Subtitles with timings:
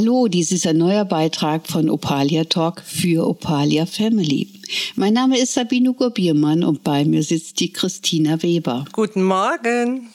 [0.00, 4.46] Hallo, dies ist ein neuer Beitrag von Opalia Talk für Opalia Family.
[4.94, 8.84] Mein Name ist Sabine Gurbiermann und bei mir sitzt die Christina Weber.
[8.92, 10.10] Guten Morgen.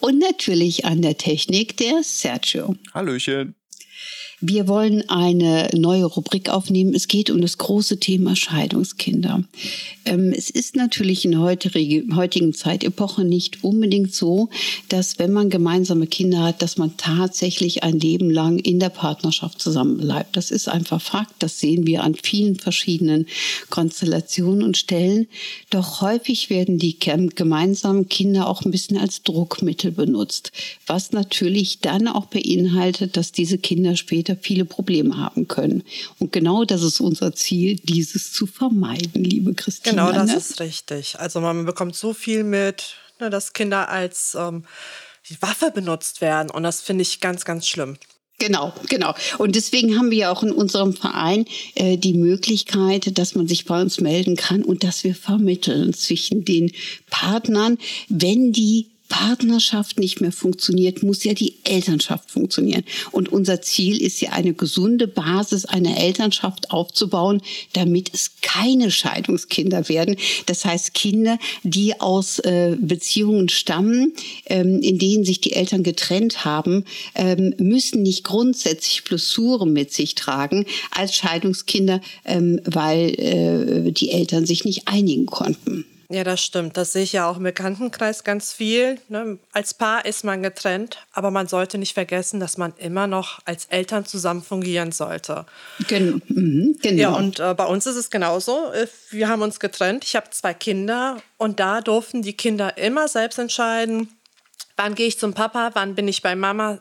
[0.00, 2.74] Und natürlich an der Technik der Sergio.
[2.94, 3.54] Hallöchen.
[4.44, 6.94] Wir wollen eine neue Rubrik aufnehmen.
[6.96, 9.44] Es geht um das große Thema Scheidungskinder.
[10.04, 14.48] Ähm, es ist natürlich in heutigen Zeitepoche nicht unbedingt so,
[14.88, 19.62] dass wenn man gemeinsame Kinder hat, dass man tatsächlich ein Leben lang in der Partnerschaft
[19.62, 20.36] zusammenbleibt.
[20.36, 21.34] Das ist einfach Fakt.
[21.38, 23.26] Das sehen wir an vielen verschiedenen
[23.70, 25.28] Konstellationen und Stellen.
[25.70, 30.50] Doch häufig werden die gemeinsamen Kinder auch ein bisschen als Druckmittel benutzt,
[30.88, 35.82] was natürlich dann auch beinhaltet, dass diese Kinder später später viele Probleme haben können.
[36.18, 40.06] Und genau das ist unser Ziel, dieses zu vermeiden, liebe Christina.
[40.06, 40.36] Genau, das ne?
[40.36, 41.18] ist richtig.
[41.18, 44.64] Also man bekommt so viel mit, ne, dass Kinder als ähm,
[45.40, 46.50] Waffe benutzt werden.
[46.50, 47.96] Und das finde ich ganz, ganz schlimm.
[48.38, 49.14] Genau, genau.
[49.38, 51.44] Und deswegen haben wir ja auch in unserem Verein
[51.76, 56.44] äh, die Möglichkeit, dass man sich bei uns melden kann und dass wir vermitteln zwischen
[56.44, 56.72] den
[57.08, 57.78] Partnern,
[58.08, 62.82] wenn die Partnerschaft nicht mehr funktioniert, muss ja die Elternschaft funktionieren.
[63.10, 67.42] Und unser Ziel ist ja eine gesunde Basis einer Elternschaft aufzubauen,
[67.74, 70.16] damit es keine Scheidungskinder werden.
[70.46, 74.14] Das heißt Kinder, die aus äh, Beziehungen stammen,
[74.46, 80.14] ähm, in denen sich die Eltern getrennt haben, ähm, müssen nicht grundsätzlich Blessuren mit sich
[80.14, 85.84] tragen als Scheidungskinder, ähm, weil äh, die Eltern sich nicht einigen konnten.
[86.12, 86.76] Ja, das stimmt.
[86.76, 88.98] Das sehe ich ja auch im Bekanntenkreis ganz viel.
[89.08, 89.38] Ne?
[89.52, 93.64] Als Paar ist man getrennt, aber man sollte nicht vergessen, dass man immer noch als
[93.66, 95.46] Eltern zusammen fungieren sollte.
[95.88, 97.00] Gen mhm, genau.
[97.00, 98.70] Ja, und äh, bei uns ist es genauso.
[98.72, 100.04] Äh, wir haben uns getrennt.
[100.04, 104.08] Ich habe zwei Kinder und da durften die Kinder immer selbst entscheiden,
[104.76, 106.78] wann gehe ich zum Papa, wann bin ich bei Mama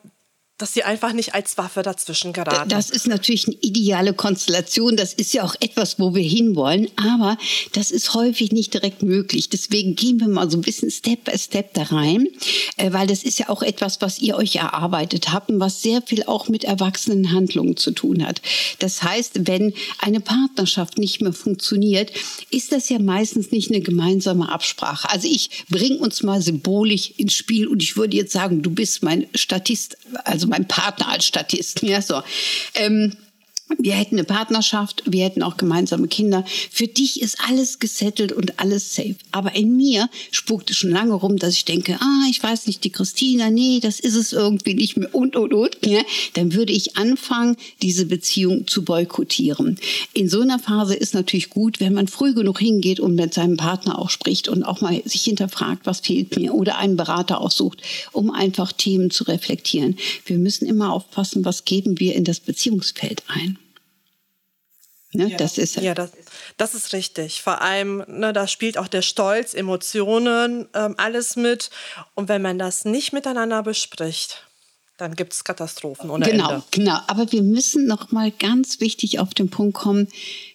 [0.62, 2.70] dass sie einfach nicht als Waffe dazwischen geraten.
[2.70, 4.96] Das ist natürlich eine ideale Konstellation.
[4.96, 6.88] Das ist ja auch etwas, wo wir hinwollen.
[6.98, 7.38] Aber
[7.74, 9.50] das ist häufig nicht direkt möglich.
[9.50, 12.28] Deswegen gehen wir mal so ein bisschen Step by Step da rein,
[12.78, 16.04] äh, weil das ist ja auch etwas, was ihr euch erarbeitet habt und was sehr
[16.04, 18.42] viel auch mit erwachsenen Handlungen zu tun hat.
[18.80, 22.12] Das heißt, wenn eine Partnerschaft nicht mehr funktioniert,
[22.52, 25.10] ist das ja meistens nicht eine gemeinsame Absprache.
[25.10, 29.02] Also ich bringe uns mal symbolisch ins Spiel und ich würde jetzt sagen, du bist
[29.02, 31.82] mein Statist, also mein Partner als Statist.
[31.82, 32.22] Ja, so.
[32.76, 33.16] Ähm,
[33.78, 36.46] wir hätten eine Partnerschaft, wir hätten auch gemeinsame Kinder.
[36.72, 39.16] Für dich ist alles gesettelt und alles safe.
[39.32, 42.84] Aber in mir spukt es schon lange rum, dass ich denke, ah, ich weiß nicht,
[42.84, 45.78] die Christina, nee, das ist es irgendwie nicht mehr und, und, und.
[45.86, 46.02] Ja,
[46.34, 49.78] dann würde ich anfangen, diese Beziehung zu boykottieren.
[50.14, 53.58] In so einer Phase ist natürlich gut, wenn man früh genug hingeht und mit seinem
[53.58, 57.82] Partner auch spricht und auch mal sich hinterfragt, was fehlt mir oder einen Berater aussucht,
[58.12, 59.98] um einfach Themen zu reflektieren.
[60.26, 63.58] Wir müssen immer aufpassen, was geben wir in das Beziehungsfeld ein.
[65.14, 65.30] Ne?
[65.30, 65.38] Ja.
[65.38, 66.12] Das ist ja, das,
[66.58, 67.42] das ist richtig.
[67.42, 71.70] Vor allem, ne, da spielt auch der Stolz, Emotionen, ähm, alles mit.
[72.16, 74.44] Und wenn man das nicht miteinander bespricht,
[74.98, 76.64] dann gibt es Katastrophen ohne genau, Ende.
[76.72, 80.08] Genau, aber wir müssen noch mal ganz wichtig auf den Punkt kommen.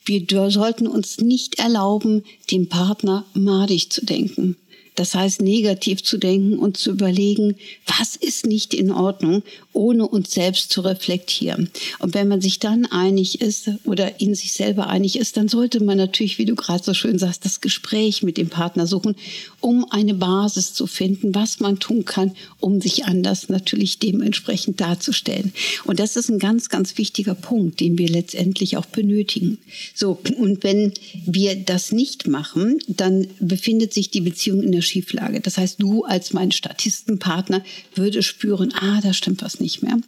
[0.04, 4.56] Wir sollten uns nicht erlauben, dem Partner madig zu denken.
[4.94, 7.56] Das heißt, negativ zu denken und zu überlegen,
[7.86, 9.42] was ist nicht in Ordnung,
[9.76, 11.70] ohne uns selbst zu reflektieren.
[11.98, 15.84] Und wenn man sich dann einig ist oder in sich selber einig ist, dann sollte
[15.84, 19.14] man natürlich, wie du gerade so schön sagst, das Gespräch mit dem Partner suchen,
[19.60, 25.52] um eine Basis zu finden, was man tun kann, um sich anders natürlich dementsprechend darzustellen.
[25.84, 29.58] Und das ist ein ganz, ganz wichtiger Punkt, den wir letztendlich auch benötigen.
[29.94, 30.94] So, und wenn
[31.26, 35.40] wir das nicht machen, dann befindet sich die Beziehung in der Schieflage.
[35.40, 37.62] Das heißt, du als mein Statistenpartner
[37.94, 39.98] würde spüren, ah, da stimmt was nicht mehr.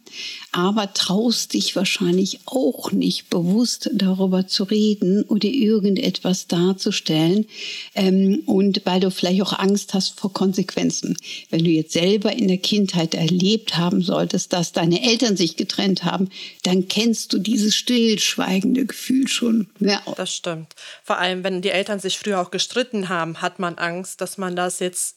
[0.53, 7.45] Aber traust dich wahrscheinlich auch nicht bewusst darüber zu reden oder irgendetwas darzustellen.
[7.95, 11.17] Ähm, und weil du vielleicht auch Angst hast vor Konsequenzen.
[11.49, 16.05] Wenn du jetzt selber in der Kindheit erlebt haben solltest, dass deine Eltern sich getrennt
[16.05, 16.29] haben,
[16.63, 19.67] dann kennst du dieses stillschweigende Gefühl schon.
[19.79, 20.01] Ja.
[20.15, 20.73] Das stimmt.
[21.03, 24.55] Vor allem, wenn die Eltern sich früher auch gestritten haben, hat man Angst, dass man
[24.55, 25.15] da das jetzt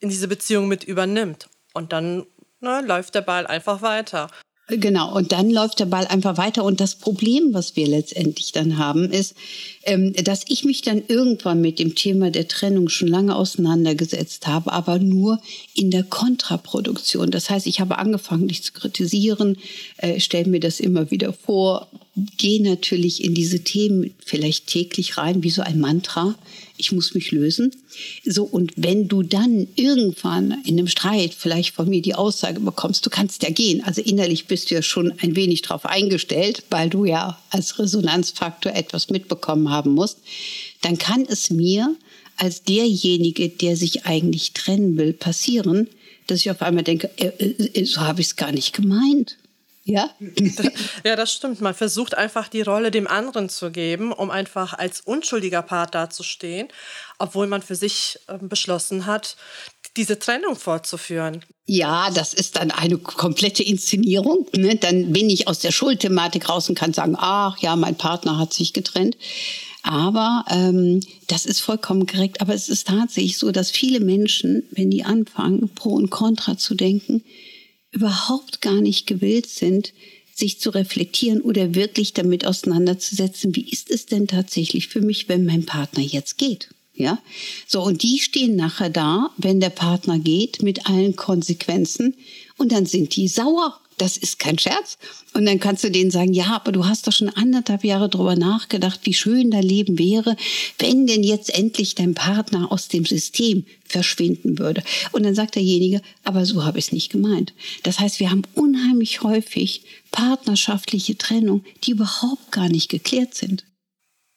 [0.00, 1.48] in diese Beziehung mit übernimmt.
[1.72, 2.26] Und dann
[2.60, 4.28] ne, läuft der Ball einfach weiter.
[4.70, 6.62] Genau, und dann läuft der Ball einfach weiter.
[6.62, 9.34] Und das Problem, was wir letztendlich dann haben, ist,
[9.84, 14.70] ähm, dass ich mich dann irgendwann mit dem Thema der Trennung schon lange auseinandergesetzt habe,
[14.70, 15.40] aber nur
[15.74, 17.30] in der Kontraproduktion.
[17.30, 19.56] Das heißt, ich habe angefangen, dich zu kritisieren,
[19.96, 21.88] äh, stelle mir das immer wieder vor,
[22.36, 26.36] gehe natürlich in diese Themen vielleicht täglich rein, wie so ein Mantra
[26.78, 27.72] ich muss mich lösen.
[28.24, 33.04] So, und wenn du dann irgendwann in einem Streit vielleicht von mir die Aussage bekommst,
[33.04, 36.88] du kannst ja gehen, also innerlich bist du ja schon ein wenig drauf eingestellt, weil
[36.88, 40.18] du ja als Resonanzfaktor etwas mitbekommen haben musst,
[40.80, 41.94] dann kann es mir
[42.36, 45.88] als derjenige, der sich eigentlich trennen will, passieren,
[46.28, 49.36] dass ich auf einmal denke, äh, äh, so habe ich es gar nicht gemeint.
[49.88, 50.10] Ja?
[51.04, 51.62] ja, das stimmt.
[51.62, 56.68] Man versucht einfach die Rolle dem anderen zu geben, um einfach als unschuldiger Part dazustehen,
[57.18, 59.36] obwohl man für sich äh, beschlossen hat,
[59.96, 61.42] diese Trennung fortzuführen.
[61.64, 64.46] Ja, das ist dann eine komplette Inszenierung.
[64.54, 64.76] Ne?
[64.76, 68.52] Dann bin ich aus der Schuldthematik raus und kann sagen, ach ja, mein Partner hat
[68.52, 69.16] sich getrennt.
[69.82, 72.42] Aber ähm, das ist vollkommen korrekt.
[72.42, 76.74] Aber es ist tatsächlich so, dass viele Menschen, wenn die anfangen, pro und contra zu
[76.74, 77.24] denken,
[77.90, 79.92] überhaupt gar nicht gewillt sind,
[80.34, 85.44] sich zu reflektieren oder wirklich damit auseinanderzusetzen, wie ist es denn tatsächlich für mich, wenn
[85.44, 86.68] mein Partner jetzt geht?
[86.94, 87.22] Ja,
[87.66, 92.14] so und die stehen nachher da, wenn der Partner geht, mit allen Konsequenzen
[92.56, 94.98] und dann sind die sauer das ist kein Scherz.
[95.34, 98.36] Und dann kannst du denen sagen, ja, aber du hast doch schon anderthalb Jahre drüber
[98.36, 100.36] nachgedacht, wie schön dein Leben wäre,
[100.78, 104.82] wenn denn jetzt endlich dein Partner aus dem System verschwinden würde.
[105.12, 107.52] Und dann sagt derjenige, aber so habe ich es nicht gemeint.
[107.82, 113.64] Das heißt, wir haben unheimlich häufig partnerschaftliche Trennung, die überhaupt gar nicht geklärt sind.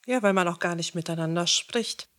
[0.05, 2.10] Ja, weil man auch gar nicht miteinander spricht.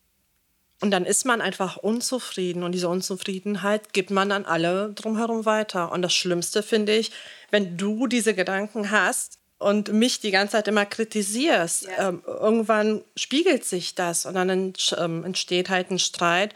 [0.82, 5.92] Und dann ist man einfach unzufrieden und diese Unzufriedenheit gibt man an alle drumherum weiter.
[5.92, 7.12] Und das Schlimmste finde ich,
[7.52, 12.08] wenn du diese Gedanken hast und mich die ganze Zeit immer kritisierst, ja.
[12.08, 16.52] ähm, irgendwann spiegelt sich das und dann ähm, entsteht halt ein Streit.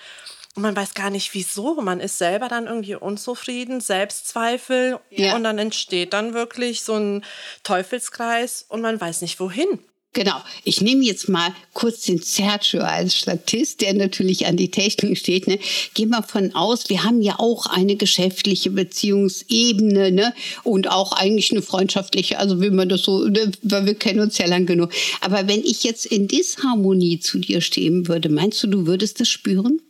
[0.57, 1.81] Und man weiß gar nicht wieso.
[1.81, 5.37] Man ist selber dann irgendwie unzufrieden, Selbstzweifel ja.
[5.37, 7.25] und dann entsteht dann wirklich so ein
[7.63, 9.79] Teufelskreis und man weiß nicht wohin.
[10.17, 10.43] Genau.
[10.65, 15.47] Ich nehme jetzt mal kurz den Sergio als Statist, der natürlich an die Technik steht.
[15.47, 15.59] Ne?
[15.93, 20.35] Gehen wir von aus, wir haben ja auch eine geschäftliche Beziehungsebene ne?
[20.65, 23.53] und auch eigentlich eine freundschaftliche, also wie man das so, ne?
[23.61, 24.91] weil wir kennen uns ja lang genug.
[25.21, 29.29] Aber wenn ich jetzt in Disharmonie zu dir stehen würde, meinst du, du würdest das
[29.29, 29.83] spüren?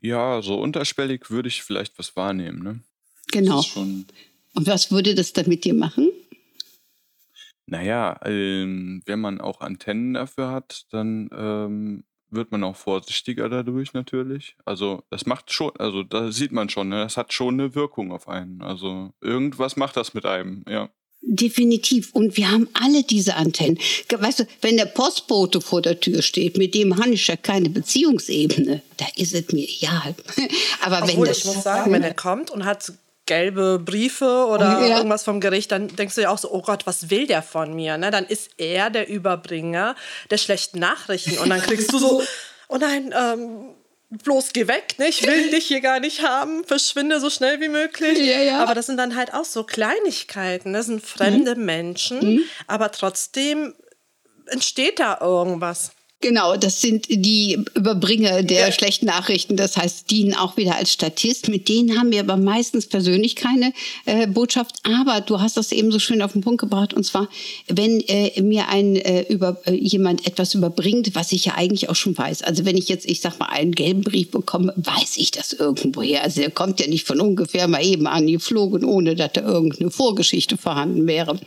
[0.00, 2.62] Ja, so unterschwellig würde ich vielleicht was wahrnehmen.
[2.62, 2.80] Ne?
[3.30, 3.62] Genau.
[3.74, 4.06] Und
[4.54, 6.08] was würde das dann mit dir machen?
[7.70, 13.92] Naja, ähm, wenn man auch Antennen dafür hat, dann ähm, wird man auch vorsichtiger dadurch
[13.92, 14.56] natürlich.
[14.64, 17.04] Also das macht schon, also da sieht man schon, ne?
[17.04, 18.60] das hat schon eine Wirkung auf einen.
[18.60, 20.90] Also irgendwas macht das mit einem, ja.
[21.22, 22.12] Definitiv.
[22.12, 23.78] Und wir haben alle diese Antennen.
[24.08, 27.68] Weißt du, wenn der Postbote vor der Tür steht, mit dem habe ich ja keine
[27.68, 30.14] Beziehungsebene, da ist es mir egal.
[30.80, 32.92] Aber Obwohl, wenn das, ich muss sagen, wenn er kommt und hat
[33.30, 34.96] gelbe Briefe oder ja.
[34.96, 37.72] irgendwas vom Gericht, dann denkst du ja auch so, oh Gott, was will der von
[37.76, 37.96] mir?
[37.96, 38.10] Ne?
[38.10, 39.94] Dann ist er der Überbringer
[40.30, 42.24] der schlechten Nachrichten und dann kriegst du so,
[42.66, 43.76] oh nein, ähm,
[44.10, 45.06] bloß geh weg, ne?
[45.06, 48.18] ich will dich hier gar nicht haben, verschwinde so schnell wie möglich.
[48.18, 48.58] Ja, ja.
[48.64, 51.64] Aber das sind dann halt auch so Kleinigkeiten, das sind fremde mhm.
[51.64, 52.44] Menschen, mhm.
[52.66, 53.74] aber trotzdem
[54.46, 55.92] entsteht da irgendwas.
[56.22, 58.72] Genau, das sind die Überbringer der ja.
[58.72, 59.56] schlechten Nachrichten.
[59.56, 61.48] Das heißt, dienen auch wieder als Statist.
[61.48, 63.72] Mit denen haben wir aber meistens persönlich keine
[64.04, 64.76] äh, Botschaft.
[64.82, 66.92] Aber du hast das eben so schön auf den Punkt gebracht.
[66.92, 67.30] Und zwar,
[67.68, 71.96] wenn äh, mir ein äh, über, äh, jemand etwas überbringt, was ich ja eigentlich auch
[71.96, 72.42] schon weiß.
[72.42, 76.22] Also wenn ich jetzt, ich sag mal, einen gelben Brief bekomme, weiß ich das irgendwoher.
[76.22, 80.58] Also der kommt ja nicht von ungefähr mal eben angeflogen, ohne dass da irgendeine Vorgeschichte
[80.58, 81.40] vorhanden wäre.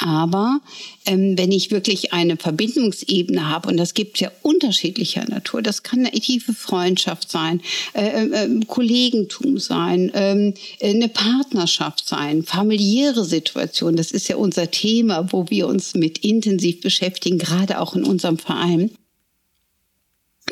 [0.00, 0.60] Aber
[1.04, 6.00] ähm, wenn ich wirklich eine Verbindungsebene habe, und das gibt ja unterschiedlicher Natur, das kann
[6.00, 7.60] eine tiefe Freundschaft sein,
[7.92, 14.70] äh, äh, ähm, Kollegentum sein, äh, eine Partnerschaft sein, familiäre Situation, das ist ja unser
[14.70, 18.90] Thema, wo wir uns mit intensiv beschäftigen, gerade auch in unserem Verein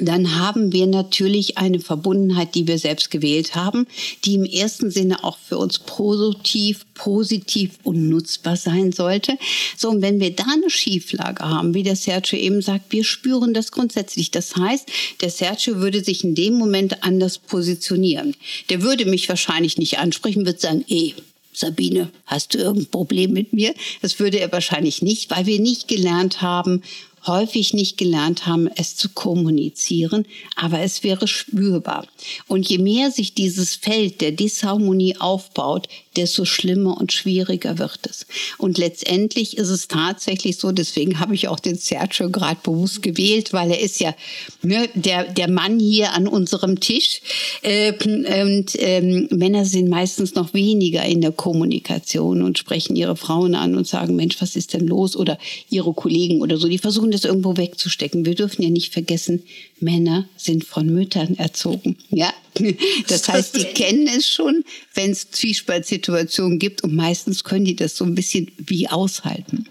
[0.00, 3.87] dann haben wir natürlich eine Verbundenheit, die wir selbst gewählt haben,
[4.25, 9.38] die im ersten Sinne auch für uns positiv, positiv und nutzbar sein sollte.
[9.76, 13.55] So, und wenn wir da eine Schieflage haben, wie der Sergio eben sagt, wir spüren
[13.55, 14.31] das grundsätzlich.
[14.31, 14.88] Das heißt,
[15.21, 18.35] der Sergio würde sich in dem Moment anders positionieren.
[18.71, 21.14] Der würde mich wahrscheinlich nicht ansprechen, würde sagen, eh,
[21.59, 23.75] Sabine, hast du irgendein Problem mit mir?
[24.00, 26.83] Das würde er wahrscheinlich nicht, weil wir nicht gelernt haben,
[27.26, 32.06] häufig nicht gelernt haben, es zu kommunizieren, aber es wäre spürbar.
[32.46, 38.26] Und je mehr sich dieses Feld der Disharmonie aufbaut, desto schlimmer und schwieriger wird es.
[38.58, 43.52] Und letztendlich ist es tatsächlich so, deswegen habe ich auch den Sergio gerade bewusst gewählt,
[43.52, 44.14] weil er ist ja
[44.62, 47.20] ne, der, der Mann hier an unserem Tisch.
[47.62, 53.54] Äh, und ähm, Männer sind meistens noch weniger in der Kommunikation und sprechen ihre Frauen
[53.54, 55.16] an und sagen, Mensch, was ist denn los?
[55.16, 55.38] Oder
[55.70, 56.68] ihre Kollegen oder so.
[56.68, 58.24] Die versuchen versuchen das irgendwo wegzustecken.
[58.24, 59.42] Wir dürfen ja nicht vergessen,
[59.80, 61.96] Männer sind von Müttern erzogen.
[62.10, 62.32] Ja,
[63.08, 67.96] das heißt, die kennen es schon, wenn es Zwiespaltsituationen gibt und meistens können die das
[67.96, 69.66] so ein bisschen wie aushalten.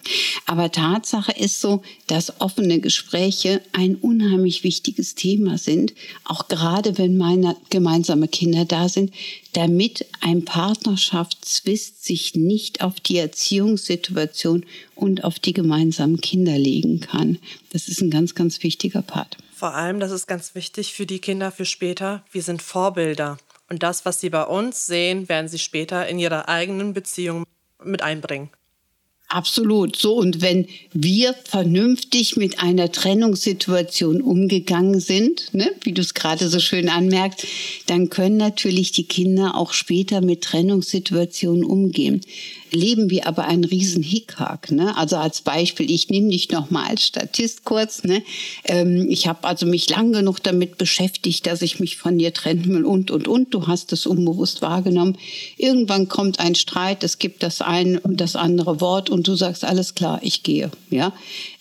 [0.46, 7.18] Aber Tatsache ist so, dass offene Gespräche ein unheimlich wichtiges Thema sind, auch gerade wenn
[7.18, 9.12] meine gemeinsame Kinder da sind,
[9.54, 17.40] damit ein Partnerschaftszwist sich nicht auf die Erziehungssituation und auf die gemeinsamen Kinder legen kann.
[17.72, 19.38] Das ist ein ganz, ganz wichtiger Part.
[19.54, 22.24] Vor allem, das ist ganz wichtig für die Kinder für später.
[22.32, 23.38] Wir sind Vorbilder.
[23.70, 27.44] Und das, was sie bei uns sehen, werden sie später in ihrer eigenen Beziehung
[27.84, 28.50] mit einbringen.
[29.30, 29.98] Absolut.
[29.98, 36.48] So, und wenn wir vernünftig mit einer Trennungssituation umgegangen sind, ne, wie du es gerade
[36.48, 37.46] so schön anmerkst,
[37.88, 42.22] dann können natürlich die Kinder auch später mit Trennungssituationen umgehen
[42.72, 44.72] leben wir aber einen riesen Hickhack.
[44.72, 44.96] Ne?
[44.98, 48.04] Also als Beispiel, ich nehme dich noch mal als Statist kurz.
[48.04, 48.24] Ne?
[48.66, 52.68] Ähm, ich habe also mich lang genug damit beschäftigt, dass ich mich von dir trennen
[52.68, 53.54] will und, und, und.
[53.54, 55.18] Du hast es unbewusst wahrgenommen.
[55.58, 59.64] Irgendwann kommt ein Streit, es gibt das eine und das andere Wort und du sagst,
[59.64, 60.72] alles klar, ich gehe.
[60.90, 61.14] Ja?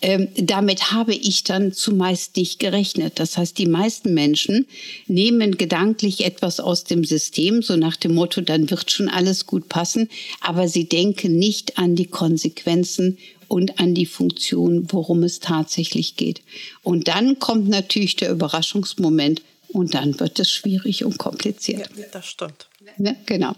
[0.03, 3.19] Ähm, damit habe ich dann zumeist nicht gerechnet.
[3.19, 4.67] Das heißt, die meisten Menschen
[5.07, 9.69] nehmen gedanklich etwas aus dem System, so nach dem Motto, dann wird schon alles gut
[9.69, 10.09] passen,
[10.41, 16.41] aber sie denken nicht an die Konsequenzen und an die Funktion, worum es tatsächlich geht.
[16.83, 21.91] Und dann kommt natürlich der Überraschungsmoment und dann wird es schwierig und kompliziert.
[21.97, 22.69] Ja, das stimmt.
[22.97, 23.53] Ne, genau.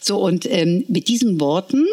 [0.00, 1.84] So, und ähm, mit diesen Worten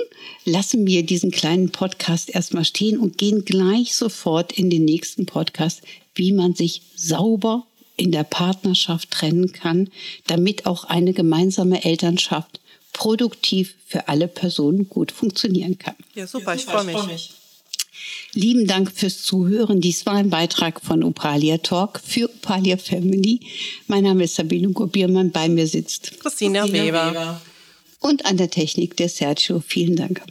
[0.46, 5.81] lassen wir diesen kleinen Podcast erstmal stehen und gehen gleich sofort in den nächsten Podcast,
[6.13, 7.65] wie man sich sauber
[7.98, 9.89] in der Partnerschaft trennen kann,
[10.27, 12.61] damit auch eine gemeinsame Elternschaft
[12.93, 15.95] produktiv für alle Personen gut funktionieren kann.
[16.15, 17.31] Ja, super, ich freue mich.
[18.33, 19.81] Lieben Dank fürs Zuhören.
[19.81, 23.41] Dies war ein Beitrag von Opalia Talk für Opalia Family.
[23.88, 25.31] Mein Name ist Sabine Gobiermann.
[25.31, 27.12] Bei mir sitzt Christina, Christina Weber.
[27.12, 27.41] Weber.
[28.00, 29.62] Und an der Technik der Sergio.
[29.65, 30.21] Vielen Dank.